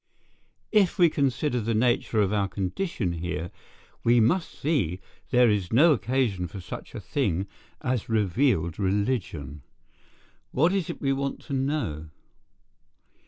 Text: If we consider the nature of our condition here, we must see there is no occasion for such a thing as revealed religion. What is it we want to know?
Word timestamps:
If 0.71 0.97
we 0.97 1.11
consider 1.11 1.61
the 1.61 1.75
nature 1.75 2.21
of 2.21 2.33
our 2.33 2.47
condition 2.47 3.13
here, 3.13 3.51
we 4.03 4.19
must 4.19 4.49
see 4.49 4.99
there 5.29 5.47
is 5.47 5.71
no 5.71 5.93
occasion 5.93 6.47
for 6.47 6.59
such 6.59 6.95
a 6.95 6.99
thing 6.99 7.45
as 7.81 8.09
revealed 8.09 8.79
religion. 8.79 9.61
What 10.49 10.73
is 10.73 10.89
it 10.89 11.01
we 11.01 11.13
want 11.13 11.39
to 11.41 11.53
know? 11.53 12.09